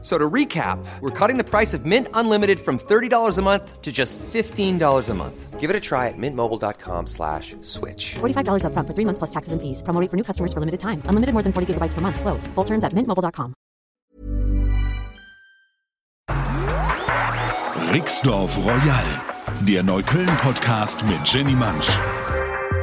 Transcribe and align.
So 0.00 0.16
to 0.16 0.30
recap, 0.30 0.78
we're 1.00 1.10
cutting 1.10 1.38
the 1.38 1.44
price 1.44 1.74
of 1.74 1.84
Mint 1.84 2.06
Unlimited 2.14 2.60
from 2.60 2.78
$30 2.78 3.36
a 3.36 3.42
month 3.42 3.82
to 3.82 3.90
just 3.90 4.16
$15 4.18 5.08
a 5.08 5.14
month. 5.14 5.58
Give 5.58 5.70
it 5.70 5.74
a 5.74 5.80
try 5.80 6.06
at 6.06 6.14
mintmobile.com 6.16 7.08
slash 7.08 7.56
switch. 7.62 8.14
$45 8.20 8.62
upfront 8.62 8.86
for 8.86 8.94
three 8.94 9.04
months 9.04 9.18
plus 9.18 9.30
taxes 9.30 9.52
and 9.52 9.60
fees. 9.60 9.82
Promo 9.82 10.00
rate 10.00 10.08
for 10.08 10.16
new 10.16 10.22
customers 10.22 10.52
for 10.52 10.60
limited 10.60 10.78
time. 10.78 11.02
Unlimited 11.06 11.32
more 11.34 11.42
than 11.42 11.52
40 11.52 11.74
gigabytes 11.74 11.94
per 11.94 12.00
month. 12.00 12.20
Slows. 12.20 12.46
Full 12.54 12.64
terms 12.64 12.84
at 12.84 12.92
mintmobile.com. 12.92 13.54
Rixdorf 17.90 18.56
Royal, 18.58 19.06
der 19.66 19.82
Neukölln-Podcast 19.82 21.06
mit 21.06 21.20
Jenny 21.24 21.54
Mansch. 21.54 21.88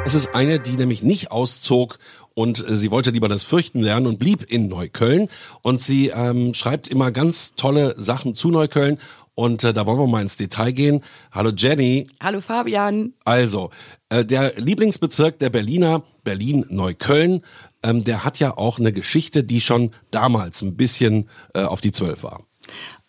Es 0.03 0.15
ist 0.15 0.35
eine, 0.35 0.59
die 0.59 0.77
nämlich 0.77 1.01
nicht 1.03 1.31
auszog 1.31 1.97
und 2.35 2.67
äh, 2.67 2.77
sie 2.77 2.91
wollte 2.91 3.09
lieber 3.09 3.27
das 3.27 3.41
Fürchten 3.41 3.81
lernen 3.81 4.05
und 4.05 4.19
blieb 4.19 4.43
in 4.51 4.67
Neukölln. 4.67 5.29
Und 5.63 5.81
sie 5.81 6.09
ähm, 6.09 6.53
schreibt 6.53 6.87
immer 6.87 7.11
ganz 7.11 7.55
tolle 7.55 7.95
Sachen 7.97 8.35
zu 8.35 8.49
Neukölln. 8.49 8.99
Und 9.33 9.63
äh, 9.63 9.73
da 9.73 9.85
wollen 9.85 9.99
wir 9.99 10.07
mal 10.07 10.21
ins 10.21 10.37
Detail 10.37 10.71
gehen. 10.71 11.01
Hallo 11.31 11.51
Jenny. 11.55 12.07
Hallo 12.21 12.41
Fabian. 12.41 13.13
Also, 13.25 13.71
äh, 14.09 14.23
der 14.23 14.53
Lieblingsbezirk 14.57 15.39
der 15.39 15.49
Berliner, 15.49 16.03
Berlin-Neukölln, 16.23 17.41
ähm, 17.83 18.03
der 18.03 18.23
hat 18.23 18.39
ja 18.39 18.55
auch 18.57 18.79
eine 18.79 18.93
Geschichte, 18.93 19.43
die 19.43 19.61
schon 19.61 19.91
damals 20.11 20.61
ein 20.61 20.75
bisschen 20.75 21.29
äh, 21.53 21.63
auf 21.63 21.81
die 21.81 21.91
Zwölf 21.91 22.23
war. 22.23 22.43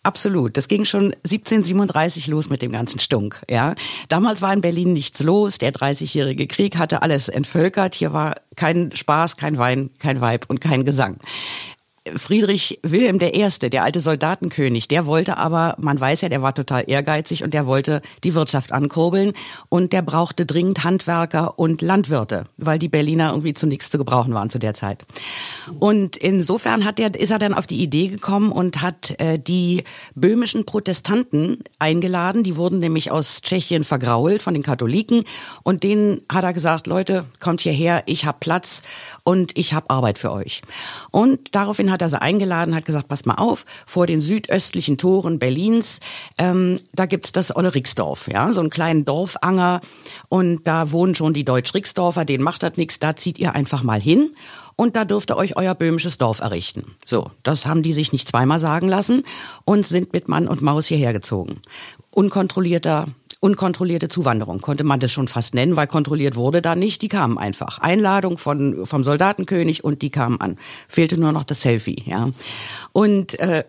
Absolut. 0.07 0.55
Das 0.55 0.69
ging 0.69 0.85
schon 0.85 1.13
1737 1.25 2.27
los 2.27 2.49
mit 2.49 2.61
dem 2.61 2.71
ganzen 2.71 2.97
Stunk. 3.01 3.41
Ja, 3.49 3.75
damals 4.07 4.41
war 4.41 4.53
in 4.53 4.61
Berlin 4.61 4.93
nichts 4.93 5.21
los. 5.21 5.57
Der 5.57 5.73
30-jährige 5.73 6.47
Krieg 6.47 6.77
hatte 6.77 7.01
alles 7.01 7.27
entvölkert. 7.27 7.93
Hier 7.93 8.13
war 8.13 8.35
kein 8.55 8.95
Spaß, 8.95 9.35
kein 9.35 9.57
Wein, 9.57 9.89
kein 9.99 10.21
Weib 10.21 10.45
und 10.47 10.61
kein 10.61 10.85
Gesang. 10.85 11.17
Friedrich 12.15 12.79
Wilhelm 12.83 13.19
I., 13.21 13.69
der 13.69 13.83
alte 13.83 13.99
Soldatenkönig, 13.99 14.87
der 14.87 15.05
wollte 15.05 15.37
aber, 15.37 15.75
man 15.79 15.99
weiß 15.99 16.21
ja, 16.21 16.29
der 16.29 16.41
war 16.41 16.53
total 16.53 16.83
ehrgeizig 16.87 17.43
und 17.43 17.53
der 17.53 17.65
wollte 17.65 18.01
die 18.23 18.35
Wirtschaft 18.35 18.71
ankurbeln 18.71 19.33
und 19.69 19.93
der 19.93 20.01
brauchte 20.01 20.45
dringend 20.45 20.83
Handwerker 20.83 21.59
und 21.59 21.81
Landwirte, 21.81 22.45
weil 22.57 22.79
die 22.79 22.89
Berliner 22.89 23.31
irgendwie 23.31 23.53
zu 23.53 23.67
nichts 23.67 23.89
zu 23.89 23.97
gebrauchen 23.97 24.33
waren 24.33 24.49
zu 24.49 24.59
der 24.59 24.73
Zeit. 24.73 25.05
Und 25.79 26.17
insofern 26.17 26.85
hat 26.85 26.99
er, 26.99 27.13
ist 27.15 27.31
er 27.31 27.39
dann 27.39 27.53
auf 27.53 27.67
die 27.67 27.81
Idee 27.81 28.07
gekommen 28.07 28.51
und 28.51 28.81
hat 28.81 29.19
äh, 29.19 29.39
die 29.39 29.83
böhmischen 30.15 30.65
Protestanten 30.65 31.63
eingeladen, 31.79 32.43
die 32.43 32.55
wurden 32.55 32.79
nämlich 32.79 33.11
aus 33.11 33.41
Tschechien 33.41 33.83
vergrault 33.83 34.41
von 34.41 34.53
den 34.53 34.63
Katholiken 34.63 35.23
und 35.63 35.83
denen 35.83 36.21
hat 36.31 36.43
er 36.43 36.53
gesagt, 36.53 36.87
Leute, 36.87 37.25
kommt 37.39 37.61
hierher, 37.61 38.03
ich 38.05 38.25
habe 38.25 38.37
Platz 38.39 38.81
und 39.23 39.57
ich 39.57 39.73
habe 39.73 39.89
Arbeit 39.89 40.17
für 40.17 40.31
euch. 40.31 40.61
Und 41.11 41.55
daraufhin 41.55 41.91
hat 41.91 41.96
er 42.01 42.09
sie 42.09 42.21
eingeladen, 42.21 42.75
hat 42.75 42.85
gesagt, 42.85 43.07
pass 43.07 43.25
mal 43.25 43.35
auf, 43.35 43.65
vor 43.85 44.07
den 44.07 44.19
südöstlichen 44.19 44.97
Toren 44.97 45.39
Berlins, 45.39 45.99
ähm, 46.37 46.77
da 46.93 47.05
gibt's 47.05 47.31
das 47.31 47.55
Olle 47.55 47.73
Rixdorf, 47.75 48.27
ja, 48.31 48.51
so 48.53 48.59
einen 48.59 48.69
kleinen 48.69 49.05
Dorfanger 49.05 49.81
und 50.29 50.67
da 50.67 50.91
wohnen 50.91 51.15
schon 51.15 51.33
die 51.33 51.45
Deutsch-Rixdorfer, 51.45 52.25
denen 52.25 52.43
macht 52.43 52.63
das 52.63 52.77
nichts, 52.77 52.99
da 52.99 53.15
zieht 53.15 53.39
ihr 53.39 53.53
einfach 53.53 53.83
mal 53.83 54.01
hin 54.01 54.31
und 54.75 54.95
da 54.95 55.05
dürft 55.05 55.31
ihr 55.31 55.37
euch 55.37 55.57
euer 55.57 55.75
böhmisches 55.75 56.17
Dorf 56.17 56.39
errichten. 56.39 56.95
So, 57.05 57.31
das 57.43 57.65
haben 57.65 57.81
die 57.81 57.93
sich 57.93 58.13
nicht 58.13 58.27
zweimal 58.27 58.59
sagen 58.59 58.87
lassen 58.87 59.23
und 59.65 59.85
sind 59.87 60.13
mit 60.13 60.27
Mann 60.27 60.47
und 60.47 60.61
Maus 60.61 60.85
hierher 60.85 61.13
gezogen. 61.13 61.61
Unkontrollierter 62.11 63.07
unkontrollierte 63.39 64.07
Zuwanderung, 64.07 64.61
konnte 64.61 64.83
man 64.83 64.99
das 64.99 65.11
schon 65.11 65.27
fast 65.27 65.53
nennen, 65.53 65.75
weil 65.75 65.87
kontrolliert 65.87 66.35
wurde 66.35 66.61
da 66.61 66.75
nicht, 66.75 67.01
die 67.01 67.07
kamen 67.07 67.37
einfach. 67.37 67.79
Einladung 67.79 68.37
von, 68.37 68.85
vom 68.85 69.03
Soldatenkönig 69.03 69.83
und 69.83 70.01
die 70.01 70.09
kamen 70.09 70.41
an. 70.41 70.57
Fehlte 70.87 71.19
nur 71.19 71.31
noch 71.31 71.43
das 71.43 71.61
Selfie, 71.61 72.03
ja. 72.05 72.29
Und 72.93 73.39
äh, 73.39 73.63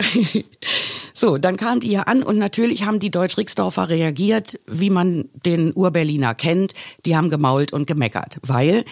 so, 1.13 1.37
dann 1.37 1.59
kamen 1.59 1.81
die 1.81 1.89
hier 1.89 2.09
an 2.09 2.23
und 2.23 2.39
natürlich 2.39 2.87
haben 2.87 2.99
die 2.99 3.11
Deutsch-Rixdorfer 3.11 3.91
reagiert, 3.91 4.59
wie 4.67 4.89
man 4.89 5.29
den 5.45 5.75
Urberliner 5.75 6.35
kennt. 6.35 6.73
Die 7.05 7.15
haben 7.15 7.29
gemault 7.29 7.73
und 7.75 7.87
gemeckert, 7.87 8.39
weil 8.47 8.85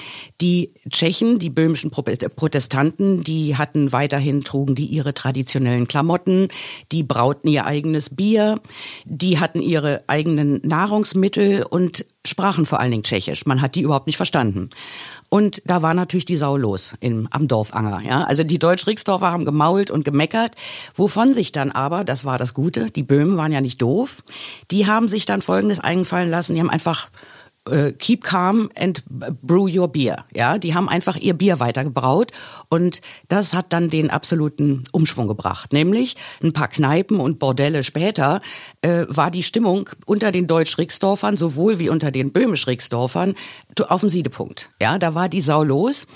die 0.43 0.75
Tschechen, 0.91 1.39
die 1.39 1.49
böhmischen 1.49 1.91
Protestanten, 1.91 3.23
die 3.23 3.57
hatten 3.57 3.93
weiterhin, 3.93 4.45
trugen 4.45 4.75
die 4.75 4.87
ihre 4.87 5.15
traditionellen 5.15 5.89
Klamotten, 5.89 6.49
die 6.93 7.03
brauten 7.03 7.49
ihr 7.49 7.65
eigenes 7.65 8.11
Bier, 8.11 8.61
die 9.07 9.39
hatten 9.39 9.63
ihre 9.63 10.03
eigenen 10.07 10.61
Nahrungsmittel 10.67 11.63
und 11.63 12.05
sprachen 12.27 12.67
vor 12.67 12.81
allen 12.81 12.91
Dingen 12.91 13.03
Tschechisch. 13.03 13.47
Man 13.47 13.63
hat 13.63 13.75
die 13.75 13.83
überhaupt 13.83 14.07
nicht 14.07 14.17
verstanden. 14.17 14.71
Und 15.29 15.63
da 15.65 15.83
war 15.83 15.95
natürlich 15.95 16.25
die 16.25 16.37
Sau 16.37 16.57
los 16.57 16.95
im, 17.01 17.29
am 17.31 17.49
Dorfanger. 17.49 18.01
Ja? 18.03 18.25
Also 18.25 18.45
die 18.45 18.59
Deutsch-Rixdorfer 18.59 19.31
haben 19.31 19.45
gemault 19.45 19.91
und 19.91 20.05
gemeckert, 20.05 20.53
wovon 20.95 21.35
sich 21.35 21.53
dann 21.53 21.73
aber, 21.73 22.05
das 22.05 22.25
war 22.25 22.39
das 22.39 22.55
Gute, 22.55 22.91
die 22.91 23.03
Böhmen 23.03 23.37
waren 23.37 23.53
ja 23.53 23.61
nicht 23.61 23.83
doof, 23.83 24.19
die 24.71 24.87
haben 24.87 25.09
sich 25.09 25.27
dann 25.27 25.43
Folgendes 25.43 25.81
eingefallen 25.81 26.31
lassen, 26.31 26.55
die 26.55 26.61
haben 26.61 26.71
einfach 26.71 27.09
äh, 27.71 27.93
keep 27.93 28.25
calm 28.25 28.71
and 28.79 29.05
brew 29.07 29.69
your 29.69 29.89
beer. 29.89 30.25
Ja, 30.35 30.59
die 30.59 30.75
haben 30.75 30.89
einfach 30.89 31.17
ihr 31.17 31.35
Bier 31.35 31.61
weitergebraut 31.61 32.33
und 32.69 33.01
das 33.29 33.55
hat 33.55 33.73
dann 33.73 33.91
den 33.91 34.11
absoluten 34.11 34.85
Umschwung 34.93 35.29
gebracht. 35.29 35.73
Nämlich 35.73 36.17
ein 36.43 36.53
paar 36.53 36.69
Kneipen 36.69 37.21
und 37.21 37.39
Bordelle 37.39 37.83
später 37.83 38.41
äh, 38.83 39.05
war 39.09 39.31
die 39.31 39.43
Stimmung 39.43 39.91
unter 40.05 40.33
den 40.33 40.47
Deutsch-Rixdorfern 40.47 41.37
sowohl 41.37 41.79
wie 41.79 41.89
unter 41.89 42.11
den 42.11 42.33
Böhmisch-Rixdorfern 42.33 43.35
auf 43.89 44.01
dem 44.01 44.11
Siedepunkt. 44.11 44.71
Ja, 44.81 44.99
da 44.99 45.15
war 45.15 45.29
die 45.29 45.41
Sau 45.41 45.63
los 45.63 46.07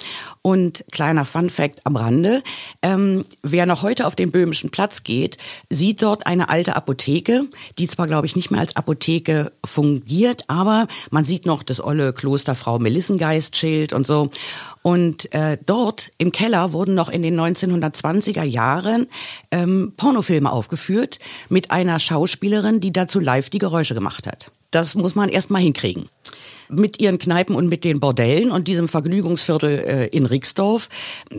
und 0.42 0.84
kleiner 0.90 1.24
Fun 1.24 1.50
Fact 1.50 1.80
am 1.84 1.96
Rande, 1.96 2.42
ähm, 2.82 3.24
wer 3.42 3.66
noch 3.66 3.82
heute 3.82 4.06
auf 4.06 4.16
den 4.16 4.30
Böhmischen 4.30 4.70
Platz 4.70 5.02
geht, 5.02 5.36
sieht 5.68 6.02
dort 6.02 6.26
eine 6.26 6.48
alte 6.48 6.76
Apotheke, 6.76 7.44
die 7.78 7.88
zwar 7.88 8.06
glaube 8.06 8.26
ich 8.26 8.36
nicht 8.36 8.50
mehr 8.50 8.60
als 8.60 8.76
Apotheke 8.76 9.52
fungiert, 9.64 10.44
aber 10.48 10.88
man 11.10 11.24
sieht 11.24 11.44
noch 11.44 11.62
das 11.62 11.82
olle 11.82 12.12
Klosterfrau 12.12 12.78
Melissengeist-Schild 12.78 13.92
und 13.92 14.06
so. 14.06 14.30
Und 14.82 15.32
äh, 15.34 15.58
dort 15.66 16.10
im 16.16 16.32
Keller 16.32 16.72
wurden 16.72 16.94
noch 16.94 17.10
in 17.10 17.22
den 17.22 17.38
1920er 17.38 18.44
Jahren 18.44 19.08
ähm, 19.50 19.92
Pornofilme 19.98 20.50
aufgeführt 20.50 21.18
mit 21.50 21.70
einer 21.70 21.98
Schauspielerin, 21.98 22.80
die 22.80 22.92
dazu 22.92 23.20
live 23.20 23.50
die 23.50 23.58
Geräusche 23.58 23.94
gemacht 23.94 24.26
hat. 24.26 24.50
Das 24.70 24.94
muss 24.94 25.14
man 25.14 25.28
erst 25.28 25.50
mal 25.50 25.60
hinkriegen 25.60 26.08
mit 26.70 27.00
ihren 27.00 27.19
Kneipen 27.19 27.54
und 27.54 27.69
mit 27.69 27.84
den 27.84 28.00
Bordellen 28.00 28.50
und 28.50 28.69
diesem 28.69 28.88
Vergnügungsviertel 28.88 29.78
äh, 29.78 30.06
in 30.06 30.26
Rixdorf 30.26 30.88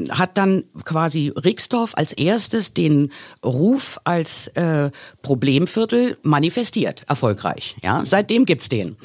hat 0.09 0.37
dann 0.37 0.63
quasi 0.85 1.31
Rixdorf 1.35 1.93
als 1.95 2.13
erstes 2.13 2.73
den 2.73 3.11
Ruf 3.43 3.99
als 4.03 4.47
äh, 4.49 4.91
Problemviertel 5.21 6.17
manifestiert, 6.23 7.05
erfolgreich. 7.07 7.75
Ja, 7.83 8.03
seitdem 8.05 8.45
gibt's 8.45 8.69
den. 8.69 8.97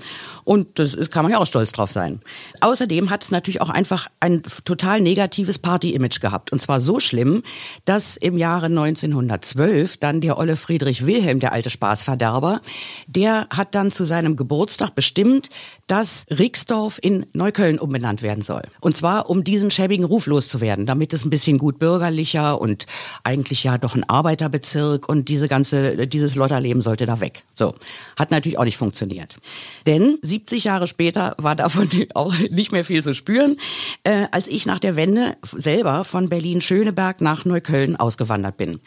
Und 0.46 0.78
das 0.78 0.96
kann 1.10 1.24
man 1.24 1.32
ja 1.32 1.38
auch 1.38 1.46
stolz 1.46 1.72
drauf 1.72 1.90
sein. 1.90 2.20
Außerdem 2.60 3.10
hat 3.10 3.24
es 3.24 3.32
natürlich 3.32 3.60
auch 3.60 3.68
einfach 3.68 4.06
ein 4.20 4.44
total 4.64 5.00
negatives 5.00 5.58
Party-Image 5.58 6.20
gehabt. 6.20 6.52
Und 6.52 6.60
zwar 6.60 6.80
so 6.80 7.00
schlimm, 7.00 7.42
dass 7.84 8.16
im 8.16 8.38
Jahre 8.38 8.66
1912 8.66 9.96
dann 9.96 10.20
der 10.20 10.38
Olle 10.38 10.56
Friedrich 10.56 11.04
Wilhelm, 11.04 11.40
der 11.40 11.52
alte 11.52 11.68
Spaßverderber, 11.68 12.60
der 13.08 13.48
hat 13.50 13.74
dann 13.74 13.90
zu 13.90 14.04
seinem 14.04 14.36
Geburtstag 14.36 14.94
bestimmt, 14.94 15.48
dass 15.88 16.26
Rixdorf 16.30 17.00
in 17.02 17.26
Neukölln 17.32 17.80
umbenannt 17.80 18.22
werden 18.22 18.44
soll. 18.44 18.62
Und 18.80 18.96
zwar, 18.96 19.28
um 19.28 19.42
diesen 19.42 19.72
schäbigen 19.72 20.04
Ruf 20.04 20.26
loszuwerden, 20.26 20.86
damit 20.86 21.12
es 21.12 21.24
ein 21.24 21.30
bisschen 21.30 21.58
gut 21.58 21.80
bürgerlicher 21.80 22.60
und 22.60 22.86
eigentlich 23.24 23.64
ja 23.64 23.78
doch 23.78 23.96
ein 23.96 24.08
Arbeiterbezirk 24.08 25.08
und 25.08 25.28
diese 25.28 25.48
ganze, 25.48 26.06
dieses 26.06 26.36
Lotterleben 26.36 26.82
sollte 26.82 27.04
da 27.04 27.18
weg. 27.18 27.42
So. 27.52 27.74
Hat 28.16 28.30
natürlich 28.30 28.58
auch 28.58 28.64
nicht 28.64 28.76
funktioniert. 28.76 29.38
Denn 29.86 30.18
70 30.36 30.64
Jahre 30.64 30.86
später 30.86 31.34
war 31.38 31.56
davon 31.56 31.88
auch 32.14 32.34
nicht 32.50 32.70
mehr 32.70 32.84
viel 32.84 33.02
zu 33.02 33.14
spüren, 33.14 33.56
äh, 34.04 34.26
als 34.32 34.48
ich 34.48 34.66
nach 34.66 34.78
der 34.78 34.94
Wende 34.94 35.36
selber 35.42 36.04
von 36.04 36.28
Berlin-Schöneberg 36.28 37.22
nach 37.22 37.46
Neukölln 37.46 37.96
ausgewandert 37.96 38.58
bin. 38.58 38.80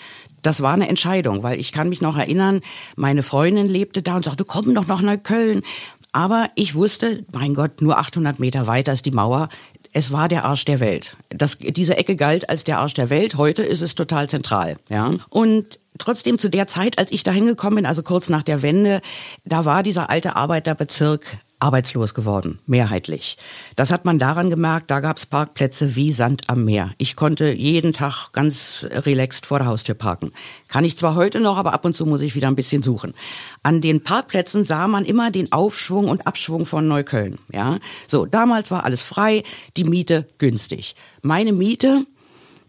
Das 0.43 0.61
war 0.61 0.73
eine 0.73 0.87
Entscheidung, 0.87 1.41
weil 1.41 1.59
ich 1.59 1.71
kann 1.71 1.89
mich 1.89 2.01
noch 2.01 2.17
erinnern, 2.17 2.61
meine 2.95 3.23
Freundin 3.23 3.65
lebte 3.65 4.03
da 4.03 4.15
und 4.15 4.25
sagte, 4.25 4.45
komm 4.45 4.75
doch 4.75 4.85
nach 4.85 5.01
Neukölln. 5.01 5.63
Aber 6.11 6.49
ich 6.55 6.75
wusste, 6.75 7.25
mein 7.33 7.55
Gott, 7.55 7.81
nur 7.81 7.97
800 7.97 8.39
Meter 8.39 8.67
weiter 8.67 8.93
ist 8.93 9.05
die 9.05 9.11
Mauer. 9.11 9.49
Es 9.91 10.11
war 10.11 10.27
der 10.27 10.45
Arsch 10.45 10.65
der 10.65 10.79
Welt. 10.79 11.17
Das, 11.29 11.57
diese 11.57 11.97
Ecke 11.97 12.15
galt 12.15 12.49
als 12.49 12.63
der 12.63 12.79
Arsch 12.79 12.93
der 12.93 13.09
Welt. 13.09 13.35
Heute 13.35 13.63
ist 13.63 13.81
es 13.81 13.95
total 13.95 14.29
zentral. 14.29 14.77
Ja. 14.89 15.13
Und 15.29 15.79
trotzdem 15.97 16.37
zu 16.37 16.49
der 16.49 16.67
Zeit, 16.67 16.99
als 16.99 17.11
ich 17.11 17.23
da 17.23 17.31
hingekommen 17.31 17.77
bin, 17.77 17.85
also 17.85 18.03
kurz 18.03 18.29
nach 18.29 18.43
der 18.43 18.61
Wende, 18.61 19.01
da 19.45 19.65
war 19.65 19.83
dieser 19.83 20.09
alte 20.09 20.35
Arbeiterbezirk 20.35 21.39
arbeitslos 21.59 22.13
geworden, 22.13 22.59
mehrheitlich. 22.65 23.37
Das 23.75 23.91
hat 23.91 24.05
man 24.05 24.17
daran 24.17 24.49
gemerkt, 24.49 24.89
da 24.89 24.99
gab 24.99 25.17
es 25.17 25.25
Parkplätze 25.25 25.95
wie 25.95 26.13
Sand 26.13 26.43
am 26.47 26.65
Meer. 26.65 26.91
Ich 26.97 27.15
konnte 27.15 27.51
jeden 27.51 27.93
Tag 27.93 28.31
ganz 28.31 28.85
relaxed 28.89 29.45
vor 29.45 29.59
der 29.59 29.67
Haustür 29.67 29.95
parken. 29.95 30.31
Kann 30.67 30.85
ich 30.85 30.97
zwar 30.97 31.15
heute 31.15 31.39
noch, 31.39 31.57
aber 31.57 31.73
ab 31.73 31.85
und 31.85 31.97
zu 31.97 32.05
muss 32.05 32.21
ich 32.21 32.35
wieder 32.35 32.47
ein 32.47 32.55
bisschen 32.55 32.83
suchen. 32.83 33.13
An 33.61 33.81
den 33.81 34.01
Parkplätzen 34.03 34.63
sah 34.63 34.87
man 34.87 35.05
immer 35.05 35.31
den 35.31 35.51
Aufschwung 35.51 36.07
und 36.07 36.25
Abschwung 36.27 36.65
von 36.65 36.87
Neukölln. 36.87 37.39
Ja, 37.51 37.79
so 38.07 38.25
damals 38.25 38.71
war 38.71 38.85
alles 38.85 39.01
frei, 39.01 39.43
die 39.75 39.83
Miete 39.83 40.27
günstig. 40.37 40.95
Meine 41.21 41.51
Miete 41.51 42.05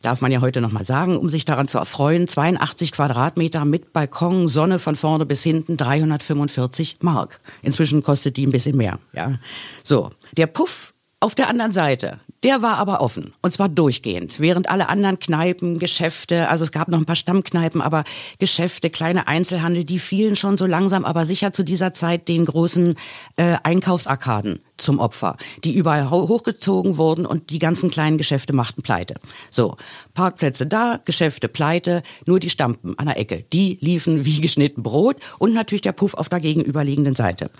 darf 0.02 0.20
man 0.20 0.32
ja 0.32 0.40
heute 0.40 0.60
noch 0.60 0.72
mal 0.72 0.84
sagen, 0.84 1.18
um 1.18 1.28
sich 1.28 1.44
daran 1.44 1.68
zu 1.68 1.78
erfreuen, 1.78 2.28
82 2.28 2.92
Quadratmeter 2.92 3.64
mit 3.64 3.92
Balkon, 3.92 4.48
Sonne 4.48 4.78
von 4.78 4.96
vorne 4.96 5.26
bis 5.26 5.42
hinten, 5.42 5.76
345 5.76 6.98
Mark. 7.00 7.40
Inzwischen 7.62 8.02
kostet 8.02 8.36
die 8.36 8.46
ein 8.46 8.52
bisschen 8.52 8.76
mehr, 8.76 8.98
ja. 9.12 9.38
So. 9.82 10.10
Der 10.36 10.46
Puff 10.46 10.94
auf 11.22 11.34
der 11.34 11.48
anderen 11.48 11.72
Seite, 11.72 12.18
der 12.42 12.62
war 12.62 12.78
aber 12.78 13.02
offen 13.02 13.34
und 13.42 13.52
zwar 13.52 13.68
durchgehend, 13.68 14.40
während 14.40 14.70
alle 14.70 14.88
anderen 14.88 15.18
Kneipen, 15.18 15.78
Geschäfte, 15.78 16.48
also 16.48 16.64
es 16.64 16.72
gab 16.72 16.88
noch 16.88 16.98
ein 16.98 17.04
paar 17.04 17.16
Stammkneipen, 17.16 17.82
aber 17.82 18.04
Geschäfte, 18.38 18.88
kleine 18.88 19.28
Einzelhandel, 19.28 19.84
die 19.84 19.98
fielen 19.98 20.34
schon 20.34 20.56
so 20.56 20.64
langsam, 20.64 21.04
aber 21.04 21.26
sicher 21.26 21.52
zu 21.52 21.62
dieser 21.62 21.92
Zeit 21.92 22.28
den 22.28 22.46
großen 22.46 22.94
äh, 23.36 23.56
Einkaufsarkaden 23.62 24.60
zum 24.80 24.98
Opfer, 24.98 25.36
die 25.64 25.74
überall 25.74 26.10
hochgezogen 26.10 26.96
wurden 26.96 27.26
und 27.26 27.50
die 27.50 27.58
ganzen 27.58 27.90
kleinen 27.90 28.18
Geschäfte 28.18 28.52
machten 28.52 28.82
pleite. 28.82 29.14
So, 29.50 29.76
Parkplätze 30.14 30.66
da, 30.66 31.00
Geschäfte 31.04 31.48
pleite, 31.48 32.02
nur 32.26 32.40
die 32.40 32.50
Stampen 32.50 32.98
an 32.98 33.06
der 33.06 33.18
Ecke, 33.18 33.44
die 33.52 33.78
liefen 33.80 34.24
wie 34.24 34.40
geschnitten 34.40 34.82
Brot 34.82 35.16
und 35.38 35.54
natürlich 35.54 35.82
der 35.82 35.92
Puff 35.92 36.14
auf 36.14 36.28
der 36.28 36.40
gegenüberliegenden 36.40 37.14
Seite. 37.14 37.50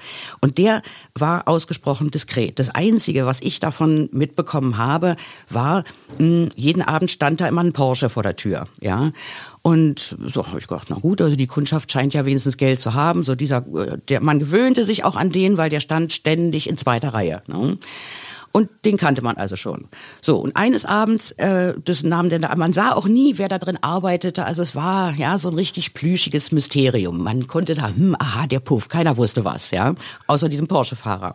Und 0.41 0.59
der 0.59 0.83
war 1.15 1.49
ausgesprochen 1.49 2.11
diskret. 2.11 2.59
Das 2.59 2.71
Einzige, 2.71 3.27
was 3.27 3.41
ich 3.41 3.61
davon 3.61 4.09
mitbekommen 4.13 4.79
habe, 4.79 5.17
war, 5.49 5.85
hm, 6.17 6.51
jeden 6.57 6.83
Abend 6.83 7.11
stand 7.11 7.41
da 7.41 7.49
immer 7.49 7.63
ein 7.63 7.73
Porsche 7.73 8.11
vor 8.11 8.23
der 8.23 8.37
Tür, 8.37 8.67
ja. 8.81 9.13
Und 9.63 10.17
so 10.27 10.47
habe 10.47 10.59
ich 10.59 10.67
gedacht, 10.67 10.89
na 10.89 10.97
gut, 10.97 11.21
also 11.21 11.37
die 11.37 11.47
Kundschaft 11.47 11.93
scheint 11.93 12.15
ja 12.15 12.25
wenigstens 12.25 12.57
Geld 12.57 12.81
zu 12.81 12.95
haben. 12.95 13.25
So 13.25 13.35
dieser, 13.35 13.65
der, 14.09 14.23
man 14.23 14.39
gewöhnte 14.39 14.85
sich 14.85 15.05
auch 15.05 15.17
an 15.17 15.31
den, 15.31 15.59
weil 15.59 15.69
der 15.69 15.81
stand 15.81 16.13
ständig 16.13 16.69
in 16.69 16.79
zweiter 16.79 17.13
Reihe. 17.13 17.43
Ne? 17.47 17.77
Und 18.53 18.69
den 18.85 18.97
kannte 18.97 19.23
man 19.23 19.37
also 19.37 19.57
schon. 19.57 19.87
So, 20.21 20.39
und 20.39 20.57
eines 20.57 20.85
Abends, 20.85 21.31
äh, 21.33 21.75
das 21.85 22.03
nahm 22.03 22.31
denn 22.31 22.43
da, 22.43 22.57
man 22.57 22.73
sah 22.73 22.93
auch 22.93 23.07
nie, 23.07 23.39
wer 23.39 23.49
da 23.49 23.59
drin 23.59 23.79
arbeitete. 23.81 24.45
Also 24.45 24.63
es 24.63 24.75
war 24.75 25.15
ja 25.15 25.39
so 25.39 25.49
ein 25.49 25.55
richtig 25.55 25.95
plüschiges 25.95 26.51
Mysterium. 26.51 27.23
Man 27.23 27.47
konnte 27.47 27.75
da, 27.75 27.89
hm, 27.89 28.17
aha, 28.19 28.47
der 28.47 28.61
Puff, 28.61 28.89
keiner 28.89 29.17
wusste 29.17 29.45
was, 29.45 29.71
ja, 29.71 29.95
außer 30.27 30.49
diesem 30.49 30.67
Porsche-Fahrer 30.67 31.35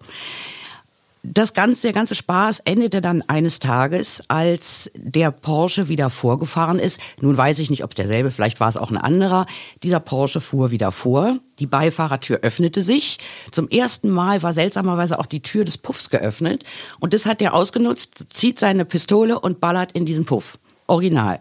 das 1.33 1.53
ganze, 1.53 1.83
der 1.83 1.93
ganze 1.93 2.15
Spaß 2.15 2.59
endete 2.65 3.01
dann 3.01 3.21
eines 3.23 3.59
Tages, 3.59 4.21
als 4.27 4.91
der 4.95 5.31
Porsche 5.31 5.87
wieder 5.87 6.09
vorgefahren 6.09 6.79
ist. 6.79 6.99
Nun 7.21 7.37
weiß 7.37 7.59
ich 7.59 7.69
nicht, 7.69 7.83
ob 7.83 7.91
es 7.91 7.95
derselbe, 7.95 8.31
vielleicht 8.31 8.59
war 8.59 8.69
es 8.69 8.77
auch 8.77 8.91
ein 8.91 8.97
anderer. 8.97 9.45
Dieser 9.83 9.99
Porsche 9.99 10.41
fuhr 10.41 10.71
wieder 10.71 10.91
vor. 10.91 11.39
Die 11.59 11.67
Beifahrertür 11.67 12.39
öffnete 12.41 12.81
sich. 12.81 13.17
Zum 13.51 13.69
ersten 13.69 14.09
Mal 14.09 14.43
war 14.43 14.53
seltsamerweise 14.53 15.17
auch 15.19 15.25
die 15.25 15.41
Tür 15.41 15.63
des 15.63 15.77
Puffs 15.77 16.09
geöffnet. 16.09 16.63
Und 16.99 17.13
das 17.13 17.25
hat 17.25 17.41
er 17.41 17.53
ausgenutzt, 17.53 18.27
zieht 18.33 18.59
seine 18.59 18.85
Pistole 18.85 19.39
und 19.39 19.61
ballert 19.61 19.93
in 19.93 20.05
diesen 20.05 20.25
Puff. 20.25 20.59
Original. 20.87 21.39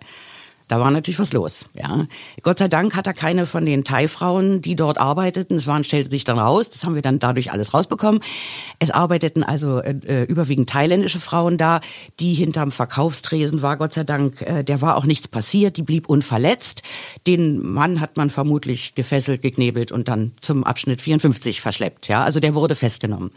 Da 0.68 0.80
war 0.80 0.90
natürlich 0.90 1.18
was 1.18 1.32
los. 1.32 1.66
Ja. 1.74 2.06
Gott 2.42 2.58
sei 2.58 2.68
Dank 2.68 2.96
hat 2.96 3.06
er 3.06 3.12
keine 3.12 3.44
von 3.44 3.66
den 3.66 3.84
Thai-Frauen, 3.84 4.62
die 4.62 4.76
dort 4.76 4.98
arbeiteten. 4.98 5.56
Es 5.56 5.66
waren, 5.66 5.84
stellte 5.84 6.10
sich 6.10 6.24
dann 6.24 6.38
raus, 6.38 6.70
das 6.70 6.84
haben 6.84 6.94
wir 6.94 7.02
dann 7.02 7.18
dadurch 7.18 7.52
alles 7.52 7.74
rausbekommen. 7.74 8.20
Es 8.78 8.90
arbeiteten 8.90 9.42
also 9.42 9.80
äh, 9.80 9.94
äh, 10.06 10.24
überwiegend 10.24 10.70
thailändische 10.70 11.20
Frauen 11.20 11.58
da, 11.58 11.80
die 12.18 12.32
hinterm 12.32 12.72
Verkaufstresen 12.72 13.60
war, 13.60 13.76
Gott 13.76 13.92
sei 13.92 14.04
Dank. 14.04 14.40
Äh, 14.40 14.64
der 14.64 14.80
war 14.80 14.96
auch 14.96 15.04
nichts 15.04 15.28
passiert, 15.28 15.76
die 15.76 15.82
blieb 15.82 16.08
unverletzt. 16.08 16.82
Den 17.26 17.60
Mann 17.62 18.00
hat 18.00 18.16
man 18.16 18.30
vermutlich 18.30 18.94
gefesselt, 18.94 19.42
geknebelt 19.42 19.92
und 19.92 20.08
dann 20.08 20.32
zum 20.40 20.64
Abschnitt 20.64 21.02
54 21.02 21.60
verschleppt. 21.60 22.08
Ja. 22.08 22.24
Also 22.24 22.40
der 22.40 22.54
wurde 22.54 22.74
festgenommen. 22.74 23.32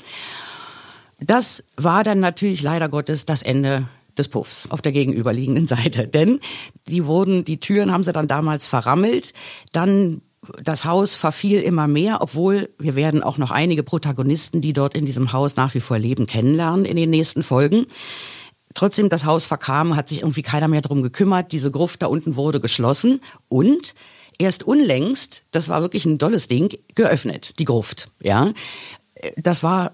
Das 1.19 1.63
war 1.75 2.03
dann 2.03 2.19
natürlich 2.19 2.62
leider 2.62 2.89
Gottes 2.89 3.25
das 3.25 3.41
Ende 3.41 3.88
des 4.18 4.28
Puffs 4.28 4.68
auf 4.69 4.81
der 4.81 4.92
gegenüberliegenden 4.92 5.68
Seite. 5.68 6.08
Denn 6.08 6.40
die 6.88 7.06
wurden, 7.06 7.46
die 7.46 7.60
Türen 7.60 7.92
haben 7.92 8.04
sie 8.04 8.14
dann 8.14 8.28
damals 8.28 8.68
verrammelt. 8.68 9.34
Dann 9.72 10.22
das 10.64 10.86
Haus 10.86 11.16
verfiel 11.16 11.62
immer 11.62 11.88
mehr, 11.88 12.22
obwohl 12.22 12.69
wir 12.78 12.96
werden 12.96 13.24
auch 13.24 13.38
noch 13.38 13.52
einige 13.52 13.84
Protagonisten, 13.84 14.62
die 14.62 14.74
dort 14.74 14.96
in 14.96 15.06
diesem 15.06 15.34
Haus 15.34 15.56
nach 15.56 15.74
wie 15.74 15.80
vor 15.80 15.98
leben, 15.98 16.25
kennenlernen 16.25 16.86
in 16.86 16.96
den 16.96 17.10
nächsten 17.10 17.44
Folgen. 17.44 17.88
Trotzdem, 18.74 19.10
das 19.10 19.25
Haus 19.25 19.46
verkam, 19.46 19.96
hat 19.96 20.10
sich 20.10 20.19
irgendwie 20.19 20.44
keiner 20.44 20.68
mehr 20.68 20.81
drum 20.81 21.02
gekümmert. 21.02 21.52
Diese 21.52 21.72
Gruft 21.72 22.02
da 22.02 22.08
unten 22.08 22.36
wurde 22.36 22.60
geschlossen 22.60 23.22
und 23.50 23.96
erst 24.38 24.64
unlängst, 24.64 25.44
das 25.52 25.69
war 25.69 25.81
wirklich 25.81 26.06
ein 26.06 26.18
dolles 26.18 26.48
Ding, 26.48 26.78
geöffnet, 26.94 27.58
die 27.60 27.66
Gruft. 27.66 28.10
Ja, 28.22 28.52
das 29.36 29.64
war 29.64 29.94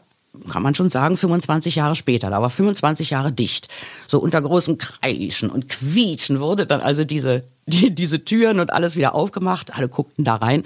kann 0.49 0.63
man 0.63 0.73
schon 0.73 0.89
sagen, 0.89 1.15
25 1.15 1.75
Jahre 1.75 1.95
später. 1.95 2.29
Da 2.29 2.41
war 2.41 2.49
25 2.49 3.11
Jahre 3.11 3.31
dicht. 3.31 3.67
So 4.07 4.19
unter 4.19 4.41
großem 4.41 4.77
Kreischen 4.77 5.49
und 5.49 5.69
Quietschen 5.69 6.39
wurde 6.39 6.65
dann 6.65 6.81
also 6.81 7.03
diese, 7.03 7.43
die, 7.65 7.93
diese 7.93 8.25
Türen 8.25 8.59
und 8.59 8.73
alles 8.73 8.95
wieder 8.95 9.15
aufgemacht. 9.15 9.75
Alle 9.75 9.89
guckten 9.89 10.25
da 10.25 10.35
rein. 10.35 10.63